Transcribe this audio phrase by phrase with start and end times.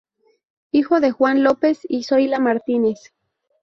[0.71, 3.13] Hijo de Juan López y Zoila Martínez.